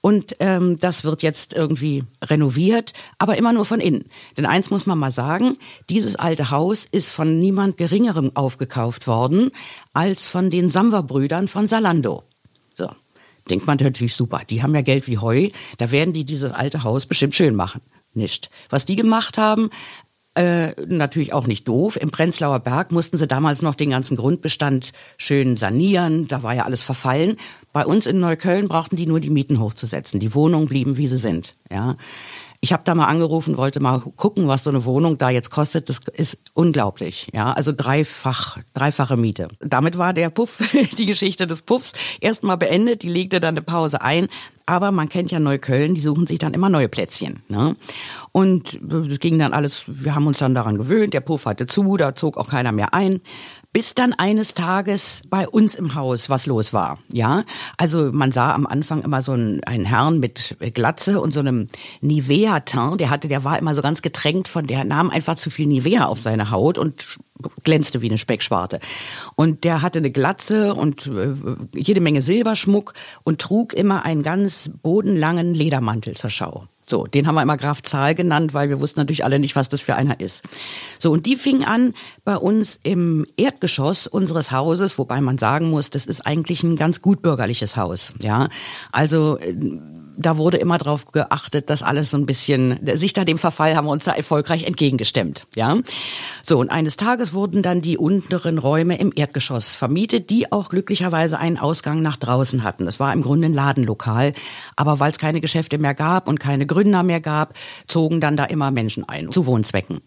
Und 0.00 0.36
ähm, 0.40 0.78
das 0.78 1.04
wird 1.04 1.22
jetzt 1.22 1.54
irgendwie 1.54 2.04
renoviert, 2.22 2.92
aber 3.18 3.38
immer 3.38 3.54
nur 3.54 3.64
von 3.64 3.80
innen. 3.80 4.04
Denn 4.36 4.44
eins 4.44 4.70
muss 4.70 4.84
man 4.84 4.98
mal 4.98 5.10
sagen, 5.10 5.56
dieses 5.88 6.16
alte 6.16 6.50
Haus 6.50 6.86
ist 6.90 7.08
von 7.08 7.38
niemand 7.38 7.78
Geringerem 7.78 8.32
aufgekauft 8.34 9.06
worden 9.06 9.50
als 9.94 10.26
von 10.26 10.50
den 10.50 10.68
Samwer-Brüdern 10.68 11.48
von 11.48 11.68
Salando. 11.68 12.22
So, 12.74 12.90
denkt 13.48 13.66
man 13.66 13.78
natürlich 13.80 14.14
super. 14.14 14.42
Die 14.50 14.62
haben 14.62 14.74
ja 14.74 14.82
Geld 14.82 15.06
wie 15.06 15.16
Heu, 15.16 15.48
da 15.78 15.90
werden 15.90 16.12
die 16.12 16.26
dieses 16.26 16.52
alte 16.52 16.82
Haus 16.82 17.06
bestimmt 17.06 17.34
schön 17.34 17.54
machen 17.54 17.80
nicht. 18.16 18.50
Was 18.70 18.84
die 18.84 18.96
gemacht 18.96 19.38
haben, 19.38 19.70
äh, 20.36 20.72
natürlich 20.86 21.32
auch 21.32 21.46
nicht 21.46 21.68
doof. 21.68 21.96
Im 21.96 22.10
Prenzlauer 22.10 22.58
Berg 22.58 22.90
mussten 22.90 23.18
sie 23.18 23.28
damals 23.28 23.62
noch 23.62 23.76
den 23.76 23.90
ganzen 23.90 24.16
Grundbestand 24.16 24.92
schön 25.16 25.56
sanieren. 25.56 26.26
Da 26.26 26.42
war 26.42 26.54
ja 26.54 26.64
alles 26.64 26.82
verfallen. 26.82 27.36
Bei 27.72 27.86
uns 27.86 28.06
in 28.06 28.18
Neukölln 28.18 28.66
brauchten 28.66 28.96
die 28.96 29.06
nur 29.06 29.20
die 29.20 29.30
Mieten 29.30 29.60
hochzusetzen. 29.60 30.18
Die 30.18 30.34
Wohnungen 30.34 30.66
blieben, 30.66 30.96
wie 30.96 31.06
sie 31.06 31.18
sind. 31.18 31.54
Ja. 31.70 31.96
Ich 32.64 32.72
habe 32.72 32.82
da 32.82 32.94
mal 32.94 33.08
angerufen, 33.08 33.58
wollte 33.58 33.78
mal 33.78 34.00
gucken, 34.00 34.48
was 34.48 34.64
so 34.64 34.70
eine 34.70 34.86
Wohnung 34.86 35.18
da 35.18 35.28
jetzt 35.28 35.50
kostet. 35.50 35.90
Das 35.90 36.00
ist 36.14 36.38
unglaublich. 36.54 37.28
Ja, 37.34 37.52
also 37.52 37.72
dreifach, 37.76 38.56
dreifache 38.72 39.18
Miete. 39.18 39.48
Damit 39.60 39.98
war 39.98 40.14
der 40.14 40.30
Puff, 40.30 40.62
die 40.96 41.04
Geschichte 41.04 41.46
des 41.46 41.60
Puffs, 41.60 41.92
erstmal 42.22 42.56
beendet. 42.56 43.02
Die 43.02 43.10
legte 43.10 43.38
dann 43.38 43.52
eine 43.52 43.60
Pause 43.60 44.00
ein. 44.00 44.28
Aber 44.64 44.92
man 44.92 45.10
kennt 45.10 45.30
ja 45.30 45.40
Neukölln, 45.40 45.94
die 45.94 46.00
suchen 46.00 46.26
sich 46.26 46.38
dann 46.38 46.54
immer 46.54 46.70
neue 46.70 46.88
Plätzchen. 46.88 47.42
Ne? 47.48 47.76
Und 48.32 48.80
es 49.10 49.20
ging 49.20 49.38
dann 49.38 49.52
alles, 49.52 49.84
wir 49.86 50.14
haben 50.14 50.26
uns 50.26 50.38
dann 50.38 50.54
daran 50.54 50.78
gewöhnt, 50.78 51.12
der 51.12 51.20
Puff 51.20 51.44
hatte 51.44 51.66
zu, 51.66 51.98
da 51.98 52.14
zog 52.14 52.38
auch 52.38 52.48
keiner 52.48 52.72
mehr 52.72 52.94
ein 52.94 53.20
bis 53.74 53.92
dann 53.92 54.12
eines 54.12 54.54
Tages 54.54 55.22
bei 55.28 55.48
uns 55.48 55.74
im 55.74 55.96
Haus 55.96 56.30
was 56.30 56.46
los 56.46 56.72
war. 56.72 56.98
Ja, 57.12 57.42
also 57.76 58.12
man 58.12 58.30
sah 58.30 58.54
am 58.54 58.66
Anfang 58.66 59.02
immer 59.02 59.20
so 59.20 59.32
einen, 59.32 59.64
einen 59.64 59.84
Herrn 59.84 60.20
mit 60.20 60.56
Glatze 60.74 61.20
und 61.20 61.32
so 61.32 61.40
einem 61.40 61.66
Nivea-Teint. 62.00 63.00
Der 63.00 63.10
hatte, 63.10 63.26
der 63.26 63.42
war 63.42 63.58
immer 63.58 63.74
so 63.74 63.82
ganz 63.82 64.00
getränkt 64.00 64.46
von, 64.46 64.68
der 64.68 64.84
nahm 64.84 65.10
einfach 65.10 65.34
zu 65.34 65.50
viel 65.50 65.66
Nivea 65.66 66.06
auf 66.06 66.20
seine 66.20 66.52
Haut 66.52 66.78
und 66.78 67.18
glänzte 67.64 68.00
wie 68.00 68.08
eine 68.08 68.16
Speckschwarte. 68.18 68.78
Und 69.34 69.64
der 69.64 69.82
hatte 69.82 69.98
eine 69.98 70.12
Glatze 70.12 70.74
und 70.74 71.08
äh, 71.08 71.34
jede 71.74 72.00
Menge 72.00 72.22
Silberschmuck 72.22 72.94
und 73.24 73.40
trug 73.40 73.72
immer 73.72 74.04
einen 74.04 74.22
ganz 74.22 74.70
bodenlangen 74.82 75.52
Ledermantel 75.52 76.14
zur 76.14 76.30
Schau. 76.30 76.68
So, 76.86 77.06
den 77.06 77.26
haben 77.26 77.34
wir 77.34 77.42
immer 77.42 77.56
Graf 77.56 77.82
Zahl 77.82 78.14
genannt, 78.14 78.52
weil 78.52 78.68
wir 78.68 78.80
wussten 78.80 79.00
natürlich 79.00 79.24
alle 79.24 79.38
nicht, 79.38 79.56
was 79.56 79.68
das 79.68 79.80
für 79.80 79.94
einer 79.94 80.20
ist. 80.20 80.44
So, 80.98 81.10
und 81.12 81.24
die 81.26 81.36
fing 81.36 81.64
an 81.64 81.94
bei 82.24 82.36
uns 82.36 82.78
im 82.82 83.26
Erdgeschoss 83.36 84.06
unseres 84.06 84.50
Hauses, 84.50 84.98
wobei 84.98 85.20
man 85.20 85.38
sagen 85.38 85.70
muss, 85.70 85.90
das 85.90 86.06
ist 86.06 86.26
eigentlich 86.26 86.62
ein 86.62 86.76
ganz 86.76 87.00
gut 87.00 87.22
bürgerliches 87.22 87.76
Haus. 87.76 88.12
Ja, 88.20 88.48
also 88.92 89.38
äh, 89.38 89.54
da 90.16 90.38
wurde 90.38 90.56
immer 90.58 90.78
darauf 90.78 91.06
geachtet, 91.12 91.70
dass 91.70 91.82
alles 91.82 92.10
so 92.10 92.16
ein 92.16 92.26
bisschen, 92.26 92.78
sich 92.94 93.12
da 93.12 93.24
dem 93.24 93.38
Verfall 93.38 93.76
haben 93.76 93.86
wir 93.86 93.92
uns 93.92 94.04
da 94.04 94.12
erfolgreich 94.12 94.64
entgegengestemmt, 94.64 95.46
ja. 95.54 95.78
So, 96.42 96.58
und 96.58 96.70
eines 96.70 96.96
Tages 96.96 97.32
wurden 97.32 97.62
dann 97.62 97.80
die 97.80 97.98
unteren 97.98 98.58
Räume 98.58 98.98
im 98.98 99.12
Erdgeschoss 99.14 99.74
vermietet, 99.74 100.30
die 100.30 100.52
auch 100.52 100.68
glücklicherweise 100.68 101.38
einen 101.38 101.58
Ausgang 101.58 102.02
nach 102.02 102.16
draußen 102.16 102.62
hatten. 102.62 102.86
Das 102.86 103.00
war 103.00 103.12
im 103.12 103.22
Grunde 103.22 103.46
ein 103.46 103.54
Ladenlokal, 103.54 104.34
aber 104.76 105.00
weil 105.00 105.12
es 105.12 105.18
keine 105.18 105.40
Geschäfte 105.40 105.78
mehr 105.78 105.94
gab 105.94 106.28
und 106.28 106.40
keine 106.40 106.66
Gründer 106.66 107.02
mehr 107.02 107.20
gab, 107.20 107.54
zogen 107.86 108.20
dann 108.20 108.36
da 108.36 108.44
immer 108.44 108.70
Menschen 108.70 109.08
ein, 109.08 109.32
zu 109.32 109.46
Wohnzwecken. 109.46 110.00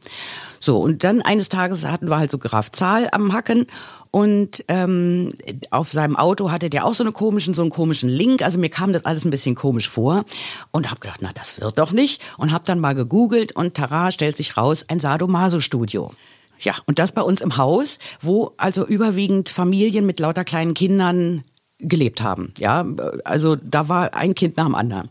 So, 0.59 0.77
und 0.79 1.03
dann 1.03 1.21
eines 1.21 1.49
Tages 1.49 1.85
hatten 1.85 2.09
wir 2.09 2.17
halt 2.17 2.31
so 2.31 2.37
Graf 2.37 2.71
Zahl 2.71 3.09
am 3.11 3.33
Hacken 3.33 3.67
Und 4.11 4.63
ähm, 4.67 5.29
auf 5.69 5.91
seinem 5.91 6.15
Auto 6.15 6.51
hatte 6.51 6.69
der 6.69 6.85
auch 6.85 6.93
so, 6.93 7.03
eine 7.03 7.11
komischen, 7.11 7.53
so 7.53 7.61
einen 7.61 7.71
komischen 7.71 8.09
Link. 8.09 8.41
Also 8.41 8.57
mir 8.57 8.69
kam 8.69 8.93
das 8.93 9.05
alles 9.05 9.25
ein 9.25 9.29
bisschen 9.29 9.55
komisch 9.55 9.89
vor 9.89 10.25
und 10.71 10.89
habe 10.89 10.99
gedacht, 10.99 11.19
na 11.21 11.29
das 11.33 11.59
wird 11.59 11.77
doch 11.77 11.91
nicht. 11.91 12.21
Und 12.37 12.51
habe 12.51 12.63
dann 12.65 12.79
mal 12.79 12.95
gegoogelt 12.95 13.51
und 13.51 13.75
Tara 13.75 14.11
stellt 14.11 14.37
sich 14.37 14.57
raus, 14.57 14.85
ein 14.87 14.99
Sadomaso-Studio. 14.99 16.11
Ja, 16.59 16.73
und 16.85 16.97
das 16.97 17.11
bei 17.11 17.21
uns 17.21 17.41
im 17.41 17.57
Haus, 17.57 17.99
wo 18.19 18.53
also 18.57 18.85
überwiegend 18.87 19.49
Familien 19.49 20.05
mit 20.05 20.19
lauter 20.19 20.43
kleinen 20.43 20.73
Kindern 20.73 21.43
gelebt 21.77 22.21
haben. 22.21 22.53
Ja, 22.57 22.85
also 23.23 23.55
da 23.55 23.87
war 23.87 24.15
ein 24.15 24.33
Kind 24.33 24.57
nach 24.57 24.65
dem 24.65 24.73
anderen. 24.73 25.09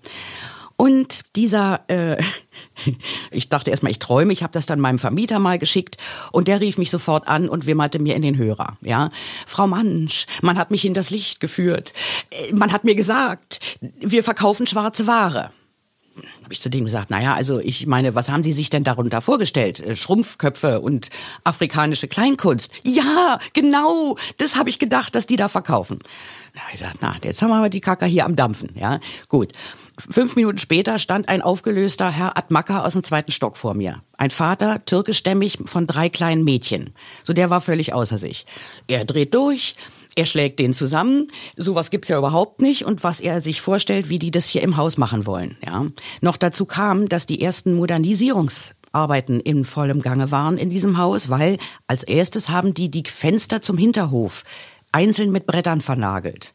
Und 0.76 1.24
dieser, 1.36 1.80
äh, 1.88 2.22
ich 3.30 3.48
dachte 3.48 3.70
erstmal, 3.70 3.92
ich 3.92 3.98
träume, 3.98 4.32
ich 4.32 4.42
habe 4.42 4.52
das 4.52 4.66
dann 4.66 4.80
meinem 4.80 4.98
Vermieter 4.98 5.38
mal 5.38 5.58
geschickt 5.58 5.96
und 6.32 6.48
der 6.48 6.60
rief 6.60 6.78
mich 6.78 6.90
sofort 6.90 7.28
an 7.28 7.48
und 7.48 7.66
wimmerte 7.66 7.98
mir 7.98 8.14
in 8.14 8.22
den 8.22 8.36
Hörer. 8.36 8.76
Ja, 8.82 9.10
Frau 9.46 9.66
Mansch, 9.66 10.26
man 10.42 10.58
hat 10.58 10.70
mich 10.70 10.84
in 10.84 10.94
das 10.94 11.10
Licht 11.10 11.40
geführt. 11.40 11.92
Äh, 12.30 12.52
man 12.54 12.72
hat 12.72 12.84
mir 12.84 12.94
gesagt, 12.94 13.60
wir 13.80 14.22
verkaufen 14.22 14.66
schwarze 14.66 15.06
Ware 15.06 15.50
habe 16.42 16.52
ich 16.52 16.60
zu 16.60 16.70
dem 16.70 16.84
gesagt, 16.84 17.10
naja, 17.10 17.34
also 17.34 17.58
ich 17.58 17.86
meine, 17.86 18.14
was 18.14 18.28
haben 18.28 18.42
Sie 18.42 18.52
sich 18.52 18.70
denn 18.70 18.84
darunter 18.84 19.20
vorgestellt? 19.20 19.80
Äh, 19.80 19.96
Schrumpfköpfe 19.96 20.80
und 20.80 21.10
afrikanische 21.44 22.08
Kleinkunst. 22.08 22.72
Ja, 22.84 23.38
genau, 23.52 24.16
das 24.38 24.56
habe 24.56 24.70
ich 24.70 24.78
gedacht, 24.78 25.14
dass 25.14 25.26
die 25.26 25.36
da 25.36 25.48
verkaufen. 25.48 25.98
Na, 26.54 26.62
ich 26.72 26.80
gesagt, 26.80 26.98
na, 27.00 27.16
jetzt 27.22 27.42
haben 27.42 27.50
wir 27.50 27.56
aber 27.56 27.68
die 27.68 27.80
Kacker 27.80 28.06
hier 28.06 28.24
am 28.24 28.36
Dampfen. 28.36 28.70
Ja, 28.74 29.00
gut. 29.28 29.52
Fünf 29.98 30.36
Minuten 30.36 30.58
später 30.58 30.98
stand 30.98 31.28
ein 31.28 31.40
aufgelöster 31.40 32.10
Herr 32.10 32.36
Atmaka 32.36 32.84
aus 32.84 32.92
dem 32.92 33.02
zweiten 33.02 33.32
Stock 33.32 33.56
vor 33.56 33.74
mir. 33.74 34.02
Ein 34.18 34.30
Vater, 34.30 34.84
türkischstämmig, 34.84 35.58
von 35.64 35.86
drei 35.86 36.10
kleinen 36.10 36.44
Mädchen. 36.44 36.90
So 37.22 37.32
der 37.32 37.48
war 37.48 37.62
völlig 37.62 37.94
außer 37.94 38.18
sich. 38.18 38.44
Er 38.88 39.06
dreht 39.06 39.34
durch, 39.34 39.74
er 40.14 40.26
schlägt 40.26 40.58
den 40.58 40.74
zusammen. 40.74 41.28
Sowas 41.56 41.90
gibt's 41.90 42.08
ja 42.08 42.18
überhaupt 42.18 42.60
nicht. 42.60 42.84
Und 42.84 43.04
was 43.04 43.20
er 43.20 43.40
sich 43.40 43.62
vorstellt, 43.62 44.10
wie 44.10 44.18
die 44.18 44.30
das 44.30 44.46
hier 44.46 44.62
im 44.62 44.76
Haus 44.76 44.98
machen 44.98 45.26
wollen. 45.26 45.56
Ja. 45.64 45.86
Noch 46.20 46.36
dazu 46.36 46.66
kam, 46.66 47.08
dass 47.08 47.26
die 47.26 47.40
ersten 47.40 47.74
Modernisierungsarbeiten 47.74 49.40
in 49.40 49.64
vollem 49.64 50.02
Gange 50.02 50.30
waren 50.30 50.58
in 50.58 50.68
diesem 50.68 50.98
Haus, 50.98 51.30
weil 51.30 51.58
als 51.86 52.02
erstes 52.02 52.50
haben 52.50 52.74
die 52.74 52.90
die 52.90 53.04
Fenster 53.06 53.62
zum 53.62 53.78
Hinterhof 53.78 54.44
einzeln 54.92 55.32
mit 55.32 55.46
Brettern 55.46 55.80
vernagelt. 55.80 56.54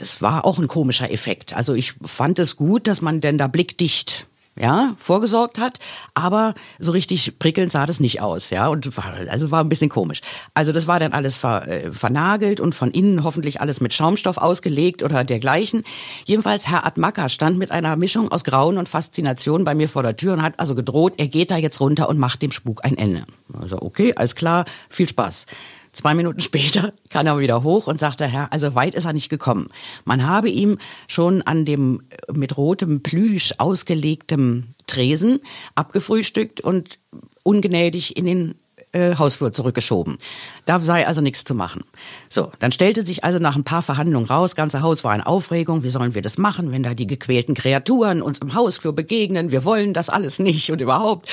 Das 0.00 0.22
war 0.22 0.46
auch 0.46 0.58
ein 0.58 0.66
komischer 0.66 1.10
Effekt. 1.10 1.54
Also 1.54 1.74
ich 1.74 1.94
fand 2.02 2.38
es 2.38 2.56
gut, 2.56 2.86
dass 2.86 3.02
man 3.02 3.20
denn 3.20 3.36
da 3.36 3.48
blickdicht 3.48 4.26
ja, 4.58 4.94
vorgesorgt 4.98 5.58
hat, 5.58 5.78
aber 6.12 6.54
so 6.78 6.90
richtig 6.90 7.38
prickelnd 7.38 7.70
sah 7.70 7.86
das 7.86 8.00
nicht 8.00 8.20
aus, 8.20 8.50
ja, 8.50 8.66
und 8.68 8.96
war, 8.96 9.14
also 9.28 9.50
war 9.50 9.62
ein 9.62 9.68
bisschen 9.68 9.88
komisch. 9.88 10.20
Also 10.54 10.72
das 10.72 10.86
war 10.86 10.98
dann 10.98 11.12
alles 11.12 11.36
ver, 11.36 11.68
äh, 11.68 11.92
vernagelt 11.92 12.60
und 12.60 12.74
von 12.74 12.90
innen 12.90 13.24
hoffentlich 13.24 13.60
alles 13.60 13.80
mit 13.80 13.94
Schaumstoff 13.94 14.38
ausgelegt 14.38 15.02
oder 15.02 15.22
dergleichen. 15.24 15.84
Jedenfalls 16.24 16.66
Herr 16.66 16.84
Atmaka 16.84 17.28
stand 17.28 17.58
mit 17.58 17.70
einer 17.70 17.96
Mischung 17.96 18.30
aus 18.30 18.44
Grauen 18.44 18.76
und 18.76 18.88
Faszination 18.88 19.64
bei 19.64 19.74
mir 19.74 19.88
vor 19.88 20.02
der 20.02 20.16
Tür 20.16 20.32
und 20.32 20.42
hat 20.42 20.58
also 20.58 20.74
gedroht, 20.74 21.14
er 21.18 21.28
geht 21.28 21.50
da 21.50 21.56
jetzt 21.56 21.80
runter 21.80 22.08
und 22.08 22.18
macht 22.18 22.42
dem 22.42 22.52
Spuk 22.52 22.84
ein 22.84 22.98
Ende. 22.98 23.24
Also 23.58 23.80
okay, 23.80 24.14
alles 24.16 24.34
klar, 24.34 24.64
viel 24.88 25.08
Spaß. 25.08 25.46
Zwei 25.92 26.14
Minuten 26.14 26.40
später 26.40 26.92
kam 27.10 27.26
er 27.26 27.38
wieder 27.38 27.62
hoch 27.62 27.86
und 27.86 28.00
sagte, 28.00 28.26
Herr, 28.26 28.52
also 28.52 28.74
weit 28.74 28.94
ist 28.94 29.04
er 29.04 29.12
nicht 29.12 29.28
gekommen. 29.28 29.68
Man 30.04 30.26
habe 30.26 30.48
ihm 30.48 30.78
schon 31.08 31.42
an 31.42 31.64
dem 31.64 32.02
äh, 32.10 32.32
mit 32.32 32.56
rotem 32.56 33.02
Plüsch 33.02 33.54
ausgelegtem 33.58 34.68
Tresen 34.86 35.40
abgefrühstückt 35.74 36.60
und 36.60 36.98
ungnädig 37.42 38.16
in 38.16 38.26
den 38.26 38.54
äh, 38.92 39.16
Hausflur 39.16 39.52
zurückgeschoben. 39.52 40.18
Da 40.66 40.78
sei 40.80 41.06
also 41.06 41.20
nichts 41.20 41.44
zu 41.44 41.54
machen. 41.54 41.84
So, 42.28 42.50
dann 42.58 42.72
stellte 42.72 43.04
sich 43.04 43.24
also 43.24 43.38
nach 43.38 43.56
ein 43.56 43.64
paar 43.64 43.82
Verhandlungen 43.82 44.26
raus, 44.26 44.54
ganze 44.54 44.82
Haus 44.82 45.04
war 45.04 45.14
in 45.14 45.20
Aufregung, 45.20 45.82
wie 45.82 45.90
sollen 45.90 46.14
wir 46.14 46.22
das 46.22 46.38
machen, 46.38 46.72
wenn 46.72 46.82
da 46.82 46.94
die 46.94 47.06
gequälten 47.06 47.54
Kreaturen 47.54 48.22
uns 48.22 48.40
im 48.40 48.54
Hausflur 48.54 48.94
begegnen, 48.94 49.50
wir 49.50 49.64
wollen 49.64 49.94
das 49.94 50.08
alles 50.08 50.38
nicht 50.38 50.70
und 50.70 50.80
überhaupt. 50.80 51.28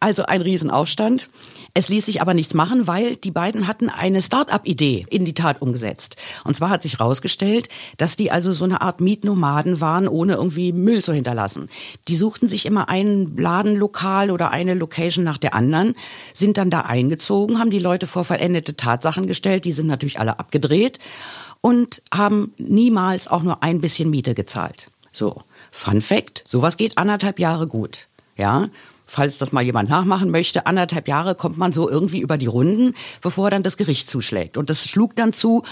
Also 0.00 0.24
ein 0.24 0.42
Riesenaufstand. 0.42 1.30
Es 1.78 1.90
ließ 1.90 2.06
sich 2.06 2.22
aber 2.22 2.32
nichts 2.32 2.54
machen, 2.54 2.86
weil 2.86 3.16
die 3.16 3.30
beiden 3.30 3.66
hatten 3.66 3.90
eine 3.90 4.22
Start-up-Idee 4.22 5.04
in 5.10 5.26
die 5.26 5.34
Tat 5.34 5.60
umgesetzt. 5.60 6.16
Und 6.44 6.56
zwar 6.56 6.70
hat 6.70 6.82
sich 6.82 6.98
herausgestellt, 6.98 7.68
dass 7.98 8.16
die 8.16 8.30
also 8.30 8.52
so 8.52 8.64
eine 8.64 8.80
Art 8.80 9.02
Mietnomaden 9.02 9.78
waren, 9.82 10.08
ohne 10.08 10.34
irgendwie 10.34 10.72
Müll 10.72 11.04
zu 11.04 11.12
hinterlassen. 11.12 11.68
Die 12.08 12.16
suchten 12.16 12.48
sich 12.48 12.64
immer 12.64 12.88
ein 12.88 13.36
Ladenlokal 13.36 14.30
oder 14.30 14.52
eine 14.52 14.72
Location 14.72 15.22
nach 15.22 15.36
der 15.36 15.52
anderen, 15.52 15.94
sind 16.32 16.56
dann 16.56 16.70
da 16.70 16.82
eingezogen, 16.96 17.58
haben 17.58 17.70
die 17.70 17.78
Leute 17.78 18.06
vor 18.06 18.24
vollendete 18.24 18.76
Tatsachen 18.76 19.26
gestellt, 19.26 19.64
die 19.64 19.72
sind 19.72 19.86
natürlich 19.86 20.18
alle 20.18 20.38
abgedreht 20.38 20.98
und 21.60 22.02
haben 22.12 22.52
niemals 22.58 23.28
auch 23.28 23.42
nur 23.42 23.62
ein 23.62 23.80
bisschen 23.80 24.10
Miete 24.10 24.34
gezahlt. 24.34 24.90
So, 25.12 25.42
Fun 25.70 26.00
Fact, 26.00 26.44
sowas 26.48 26.76
geht 26.76 26.98
anderthalb 26.98 27.38
Jahre 27.38 27.66
gut. 27.66 28.08
Ja, 28.36 28.68
falls 29.04 29.38
das 29.38 29.52
mal 29.52 29.62
jemand 29.62 29.88
nachmachen 29.88 30.30
möchte, 30.30 30.66
anderthalb 30.66 31.08
Jahre 31.08 31.34
kommt 31.34 31.58
man 31.58 31.72
so 31.72 31.88
irgendwie 31.88 32.20
über 32.20 32.38
die 32.38 32.46
Runden, 32.46 32.94
bevor 33.22 33.50
dann 33.50 33.62
das 33.62 33.76
Gericht 33.76 34.10
zuschlägt. 34.10 34.56
Und 34.56 34.68
das 34.68 34.88
schlug 34.88 35.16
dann 35.16 35.32
zu 35.32 35.62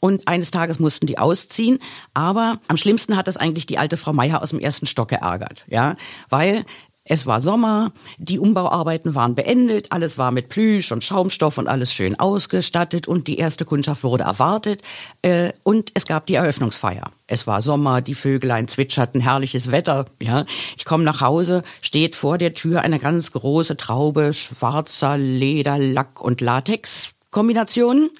und 0.00 0.26
eines 0.28 0.50
Tages 0.50 0.78
mussten 0.78 1.06
die 1.06 1.18
ausziehen. 1.18 1.78
Aber 2.12 2.60
am 2.68 2.76
schlimmsten 2.76 3.16
hat 3.16 3.28
das 3.28 3.36
eigentlich 3.36 3.66
die 3.66 3.78
alte 3.78 3.96
Frau 3.96 4.12
Meier 4.12 4.42
aus 4.42 4.50
dem 4.50 4.58
ersten 4.58 4.86
Stock 4.86 5.08
geärgert, 5.08 5.64
ja, 5.68 5.96
weil 6.28 6.64
es 7.04 7.26
war 7.26 7.40
Sommer, 7.40 7.92
die 8.18 8.38
Umbauarbeiten 8.38 9.16
waren 9.16 9.34
beendet, 9.34 9.88
alles 9.90 10.18
war 10.18 10.30
mit 10.30 10.48
Plüsch 10.48 10.92
und 10.92 11.02
Schaumstoff 11.02 11.58
und 11.58 11.66
alles 11.66 11.92
schön 11.92 12.18
ausgestattet 12.20 13.08
und 13.08 13.26
die 13.26 13.38
erste 13.38 13.64
Kundschaft 13.64 14.04
wurde 14.04 14.22
erwartet 14.22 14.82
äh, 15.22 15.52
und 15.64 15.90
es 15.94 16.06
gab 16.06 16.26
die 16.26 16.34
Eröffnungsfeier. 16.34 17.10
Es 17.26 17.48
war 17.48 17.60
Sommer, 17.60 18.02
die 18.02 18.14
Vögelein 18.14 18.68
zwitscherten, 18.68 19.20
herrliches 19.20 19.72
Wetter. 19.72 20.06
Ja, 20.20 20.46
ich 20.76 20.84
komme 20.84 21.02
nach 21.02 21.20
Hause, 21.20 21.64
steht 21.80 22.14
vor 22.14 22.38
der 22.38 22.54
Tür 22.54 22.82
eine 22.82 23.00
ganz 23.00 23.32
große 23.32 23.76
Traube 23.76 24.32
schwarzer 24.32 25.18
Leder, 25.18 25.78
Lack 25.78 26.20
und 26.20 26.40
Latex 26.40 27.14
Kombinationen 27.32 28.10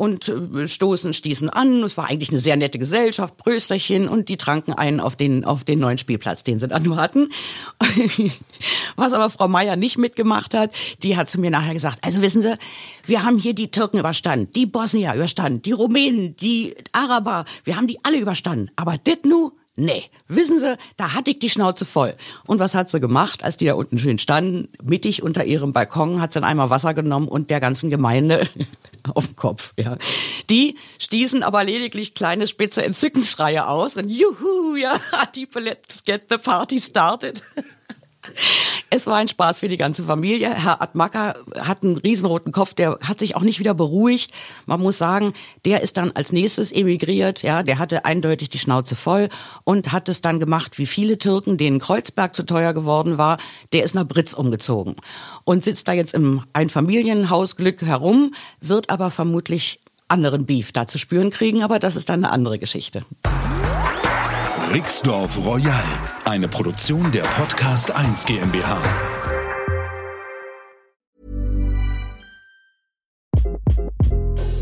und 0.00 0.30
äh, 0.30 0.66
stoßen, 0.66 1.12
stießen 1.12 1.50
an. 1.50 1.82
Es 1.82 1.98
war 1.98 2.08
eigentlich 2.08 2.30
eine 2.30 2.38
sehr 2.38 2.56
nette 2.56 2.78
Gesellschaft, 2.78 3.36
Brösterchen 3.36 4.08
und 4.08 4.30
die 4.30 4.38
tranken 4.38 4.72
einen 4.72 4.98
auf 4.98 5.14
den, 5.14 5.44
auf 5.44 5.62
den 5.62 5.78
neuen 5.78 5.98
Spielplatz, 5.98 6.42
den 6.42 6.58
sie 6.58 6.68
dann 6.68 6.82
nur 6.82 6.96
hatten. 6.96 7.30
Was 8.96 9.12
aber 9.12 9.28
Frau 9.28 9.46
Meier 9.46 9.76
nicht 9.76 9.98
mitgemacht 9.98 10.54
hat, 10.54 10.72
die 11.02 11.18
hat 11.18 11.28
zu 11.28 11.38
mir 11.38 11.50
nachher 11.50 11.74
gesagt, 11.74 11.98
also 12.02 12.22
wissen 12.22 12.40
Sie, 12.40 12.56
wir 13.04 13.24
haben 13.24 13.36
hier 13.36 13.52
die 13.52 13.70
Türken 13.70 13.98
überstanden, 13.98 14.50
die 14.54 14.64
Bosnier 14.64 15.12
überstanden, 15.14 15.60
die 15.60 15.72
Rumänen, 15.72 16.34
die 16.36 16.76
Araber, 16.92 17.44
wir 17.64 17.76
haben 17.76 17.86
die 17.86 18.02
alle 18.02 18.18
überstanden. 18.18 18.70
Aber 18.76 18.96
dit 18.96 19.26
nu, 19.26 19.52
Nee, 19.76 20.02
wissen 20.28 20.58
Sie, 20.58 20.76
da 20.98 21.14
hatte 21.14 21.30
ich 21.30 21.38
die 21.38 21.48
Schnauze 21.48 21.86
voll. 21.86 22.14
Und 22.44 22.58
was 22.58 22.74
hat 22.74 22.90
sie 22.90 23.00
gemacht, 23.00 23.42
als 23.42 23.56
die 23.56 23.64
da 23.64 23.72
unten 23.72 23.98
schön 23.98 24.18
standen? 24.18 24.68
Mittig 24.82 25.22
unter 25.22 25.46
ihrem 25.46 25.72
Balkon 25.72 26.20
hat 26.20 26.34
sie 26.34 26.40
dann 26.40 26.48
einmal 26.48 26.68
Wasser 26.68 26.92
genommen 26.92 27.28
und 27.28 27.48
der 27.48 27.60
ganzen 27.60 27.88
Gemeinde 27.88 28.42
auf 29.14 29.26
den 29.26 29.36
Kopf. 29.36 29.72
Ja. 29.76 29.96
Die 30.48 30.76
aber 31.42 31.64
lediglich 31.64 32.14
kleine 32.14 32.46
spitze 32.46 32.84
Entzückensschreie 32.84 33.66
aus 33.66 33.96
und 33.96 34.08
juhu, 34.08 34.76
ja, 34.76 34.94
die 35.34 35.46
let's 35.60 36.02
get 36.04 36.24
the 36.28 36.38
party 36.38 36.78
started. 36.78 37.42
Es 38.90 39.06
war 39.06 39.16
ein 39.16 39.28
Spaß 39.28 39.60
für 39.60 39.68
die 39.68 39.76
ganze 39.76 40.02
Familie. 40.02 40.50
Herr 40.52 40.82
Atmaka 40.82 41.36
hat 41.58 41.82
einen 41.82 41.96
riesenroten 41.96 42.52
Kopf, 42.52 42.74
der 42.74 42.98
hat 43.02 43.20
sich 43.20 43.36
auch 43.36 43.42
nicht 43.42 43.60
wieder 43.60 43.72
beruhigt. 43.72 44.32
Man 44.66 44.80
muss 44.80 44.98
sagen, 44.98 45.32
der 45.64 45.80
ist 45.82 45.96
dann 45.96 46.12
als 46.12 46.32
nächstes 46.32 46.72
emigriert, 46.72 47.42
ja, 47.42 47.62
der 47.62 47.78
hatte 47.78 48.04
eindeutig 48.04 48.50
die 48.50 48.58
Schnauze 48.58 48.96
voll 48.96 49.28
und 49.64 49.92
hat 49.92 50.08
es 50.08 50.20
dann 50.20 50.40
gemacht, 50.40 50.78
wie 50.78 50.86
viele 50.86 51.18
Türken, 51.18 51.56
denen 51.56 51.78
Kreuzberg 51.78 52.34
zu 52.34 52.44
teuer 52.44 52.74
geworden 52.74 53.16
war, 53.16 53.38
der 53.72 53.84
ist 53.84 53.94
nach 53.94 54.06
Britz 54.06 54.32
umgezogen 54.32 54.96
und 55.44 55.64
sitzt 55.64 55.88
da 55.88 55.92
jetzt 55.92 56.14
im 56.14 56.42
Einfamilienhausglück 56.52 57.82
herum, 57.82 58.34
wird 58.60 58.90
aber 58.90 59.10
vermutlich 59.10 59.80
anderen 60.08 60.46
Beef 60.46 60.72
da 60.72 60.88
zu 60.88 60.98
spüren 60.98 61.30
kriegen, 61.30 61.62
aber 61.62 61.78
das 61.78 61.96
ist 61.96 62.08
dann 62.08 62.24
eine 62.24 62.32
andere 62.32 62.58
Geschichte. 62.58 63.02
Rixdorf 64.70 65.36
Royal, 65.44 65.98
eine 66.24 66.46
Produktion 66.46 67.10
der 67.10 67.22
Podcast 67.22 67.90
1 67.90 68.24
GmbH. 68.24 68.80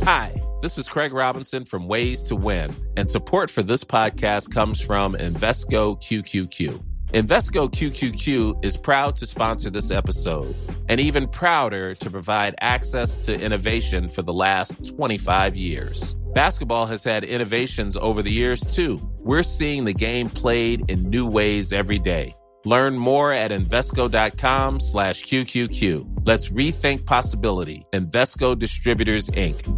Hi, 0.06 0.40
this 0.62 0.78
is 0.78 0.88
Craig 0.88 1.12
Robinson 1.12 1.62
from 1.62 1.86
Ways 1.86 2.22
to 2.22 2.36
Win, 2.36 2.70
and 2.96 3.10
support 3.10 3.50
for 3.50 3.62
this 3.62 3.84
podcast 3.84 4.50
comes 4.50 4.80
from 4.80 5.12
Invesco 5.12 6.00
QQQ. 6.00 6.82
Invesco 7.08 7.70
QQQ 7.70 8.64
is 8.64 8.78
proud 8.78 9.14
to 9.18 9.26
sponsor 9.26 9.68
this 9.68 9.90
episode 9.90 10.54
and 10.88 11.00
even 11.00 11.28
prouder 11.28 11.94
to 11.94 12.10
provide 12.10 12.54
access 12.62 13.26
to 13.26 13.38
innovation 13.38 14.08
for 14.08 14.22
the 14.22 14.32
last 14.32 14.88
25 14.88 15.54
years. 15.54 16.14
Basketball 16.34 16.86
has 16.86 17.04
had 17.04 17.24
innovations 17.24 17.94
over 17.96 18.22
the 18.22 18.30
years, 18.30 18.60
too. 18.60 19.00
We're 19.28 19.42
seeing 19.42 19.84
the 19.84 19.92
game 19.92 20.30
played 20.30 20.90
in 20.90 21.10
new 21.10 21.26
ways 21.26 21.70
every 21.70 21.98
day. 21.98 22.32
Learn 22.64 22.96
more 22.96 23.30
at 23.30 23.50
Invesco.com 23.50 24.80
slash 24.80 25.22
QQQ. 25.24 26.22
Let's 26.26 26.48
rethink 26.48 27.04
possibility. 27.04 27.84
Investco 27.92 28.58
Distributors, 28.58 29.28
Inc. 29.28 29.77